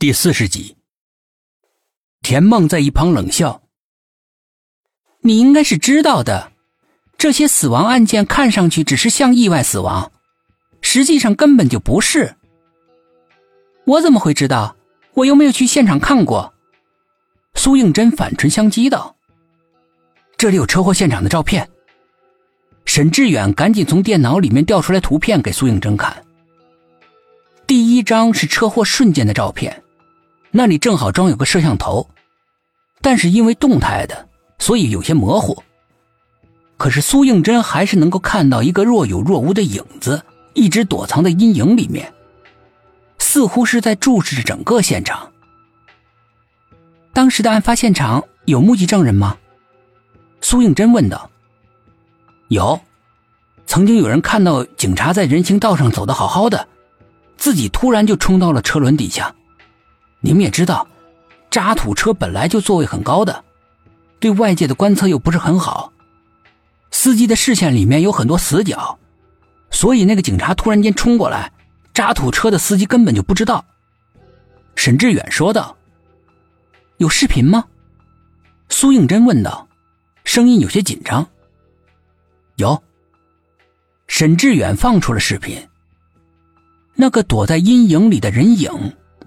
[0.00, 0.78] 第四十集，
[2.22, 3.60] 田梦在一旁冷笑
[5.20, 6.52] ：“你应该是知道的，
[7.18, 10.10] 这些死亡案件看上去只是像意外死亡，
[10.80, 12.34] 实际上根本就不是。
[13.84, 14.74] 我怎么会知道？
[15.12, 16.54] 我又没有去现场看过。”
[17.54, 19.14] 苏应真反唇相讥道
[20.38, 21.68] ：“这里有车祸现场的照片。”
[22.88, 26.24] 沈志远赶紧从电脑里面调出来图片给苏应真看。
[27.66, 29.82] 第一张是车祸瞬间的照片。
[30.50, 32.08] 那里正好装有个摄像头，
[33.00, 35.62] 但是因为动态的，所以有些模糊。
[36.76, 40.22] 可是苏应真还是能够看到一个若有若无的影子，
[40.54, 42.12] 一直躲藏在阴影里面，
[43.18, 45.30] 似乎是在注视着整个现场。
[47.12, 49.36] 当时的案发现场有目击证人吗？
[50.40, 51.30] 苏应真问道。
[52.48, 52.80] 有，
[53.66, 56.66] 曾经有人看到警察在人行道上走的好好的，
[57.36, 59.32] 自己突然就冲到了车轮底下。
[60.20, 60.86] 你们也知道，
[61.50, 63.44] 渣土车本来就座位很高的，
[64.18, 65.92] 对外界的观测又不是很好，
[66.90, 68.98] 司机的视线里面有很多死角，
[69.70, 71.52] 所以那个警察突然间冲过来，
[71.94, 73.64] 渣土车的司机根本就不知道。
[74.76, 75.76] 沈志远说道
[76.98, 77.64] ：“有视频吗？”
[78.68, 79.66] 苏应真问道，
[80.24, 81.26] 声音有些紧张。
[82.56, 82.80] 有。
[84.06, 85.68] 沈志远放出了视频，
[86.94, 88.70] 那个躲在阴影里的人影。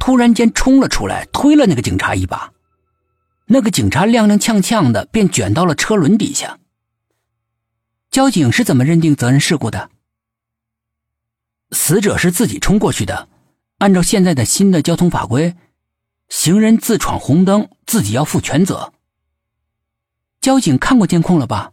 [0.00, 2.52] 突然间冲了出来，推了那个警察一把，
[3.46, 6.58] 那个警察踉踉跄跄的便卷到了车轮底下。
[8.10, 9.90] 交警是怎么认定责任事故的？
[11.70, 13.28] 死者是自己冲过去的，
[13.78, 15.54] 按照现在的新的交通法规，
[16.28, 18.92] 行人自闯红灯自己要负全责。
[20.40, 21.72] 交警看过监控了吧？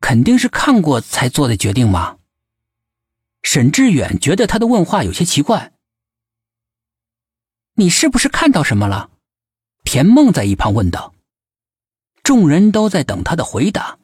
[0.00, 2.16] 肯定是看过才做的决定嘛。
[3.42, 5.73] 沈志远觉得他的问话有些奇怪。
[7.76, 9.10] 你是不是看到什么了？
[9.82, 11.12] 田梦在一旁问道。
[12.22, 13.98] 众人都在等他的回答。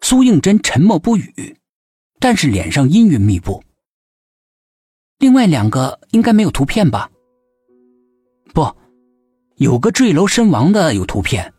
[0.00, 1.58] 苏应真沉默不语，
[2.18, 3.62] 但是脸上阴云密布。
[5.18, 7.10] 另外两个应该没有图片吧？
[8.54, 8.74] 不，
[9.56, 11.52] 有个坠楼身亡的有图片。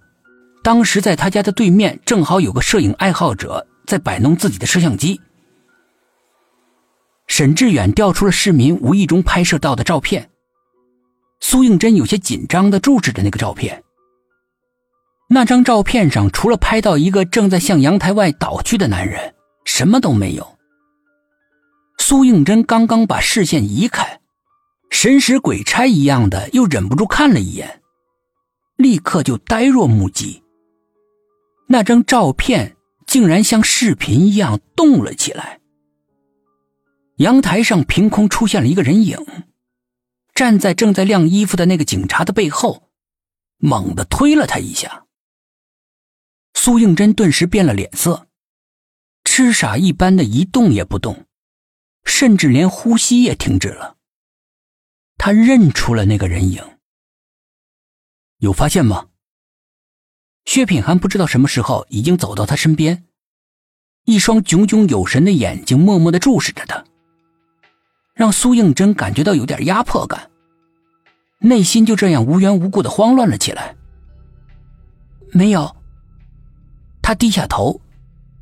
[0.63, 5.21] 当时在他家的对面，正好有个摄影爱好者在摆弄自己的摄像机。
[7.27, 10.31] 沈志远调出了市民无意中拍摄到的照片。
[11.45, 13.83] 苏应真有些紧张的注视着那个照片。
[15.29, 20.57] 那张照片上除了拍到一个正在向阳台外倒去的男人，什么都没有。
[21.97, 24.21] 苏应真刚刚把视线移开，
[24.89, 27.81] 神使鬼差一样的又忍不住看了一眼，
[28.77, 30.41] 立刻就呆若木鸡。
[31.67, 35.59] 那张照片竟然像视频一样动了起来，
[37.17, 39.17] 阳台上凭空出现了一个人影。
[40.33, 42.89] 站在正在晾衣服的那个警察的背后，
[43.57, 45.05] 猛地推了他一下。
[46.53, 48.27] 苏应真顿时变了脸色，
[49.23, 51.25] 痴傻一般的一动也不动，
[52.03, 53.97] 甚至连呼吸也停止了。
[55.17, 56.77] 他认出了那个人影。
[58.37, 59.09] 有发现吗？
[60.45, 63.05] 薛品涵不知道什么时候已经走到他身边，
[64.05, 66.83] 一双炯炯有神的眼睛默默的注视着他。
[68.13, 70.29] 让苏应真感觉到有点压迫感，
[71.39, 73.75] 内心就这样无缘无故的慌乱了起来。
[75.31, 75.75] 没有，
[77.01, 77.81] 他低下头，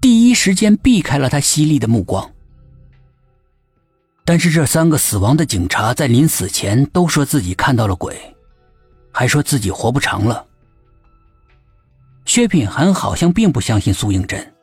[0.01, 2.29] 第一时间避开了他犀利的目光。
[4.25, 8.35] 但是这三个死亡的警察在临死前都说自己看到了鬼，
[9.11, 10.45] 还说自己活不长了。
[12.25, 14.53] 薛品涵好像并不相信苏应真，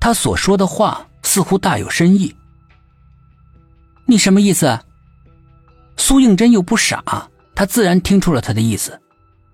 [0.00, 2.34] 他所说的话似乎大有深意。
[4.06, 4.78] 你什么意思？
[5.96, 9.00] 苏应真又不傻，他自然听出了他的意思，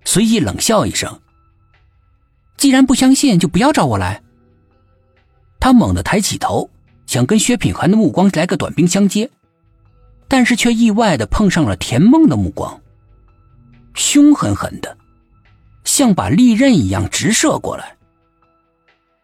[0.04, 1.20] 随即冷笑一声
[2.58, 4.22] ：“既然不相信，就不要找我来。”
[5.58, 6.68] 他猛地抬起头，
[7.06, 9.30] 想跟薛品涵的目光来个短兵相接，
[10.28, 12.78] 但是却意外的碰上了田梦的目光，
[13.94, 14.96] 凶狠狠的，
[15.84, 17.96] 像把利刃一样直射过来。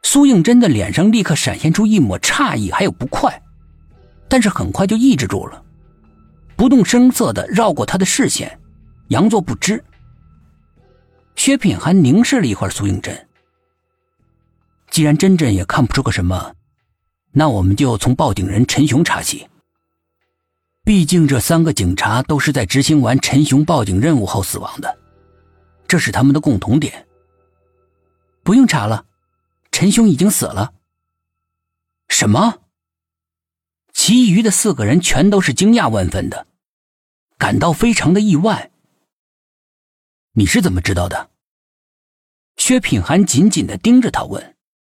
[0.02, 3.42] 苏应真的脸上立刻闪现出一抹诧异，还有不快。
[4.28, 5.64] 但是很快就抑制住了，
[6.56, 8.60] 不动声色的绕过他的视线，
[9.08, 9.82] 佯作不知。
[11.34, 13.28] 薛品涵凝视了一会儿苏应真，
[14.90, 16.54] 既然真真也看不出个什么，
[17.32, 19.48] 那我们就从报警人陈雄查起。
[20.84, 24.98] 毕竟这三个警察都是在执行完陈雄报警任务后死亡的，
[25.86, 27.06] 这是他们的共同点。
[28.42, 29.04] 不用查了，
[29.70, 30.72] 陈雄已经死了。
[32.08, 32.54] 什么？
[34.08, 36.46] 其余的四个人全都是惊讶万分的，
[37.36, 38.70] 感到非常的意外。
[40.32, 41.28] 你是怎么知道的？
[42.56, 44.56] 薛品涵紧紧的盯着他问。